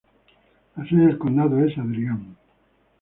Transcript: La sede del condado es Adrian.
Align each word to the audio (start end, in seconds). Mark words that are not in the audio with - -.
La 0.77 0.83
sede 0.89 1.05
del 1.05 1.17
condado 1.19 1.59
es 1.63 1.77
Adrian. 1.77 2.35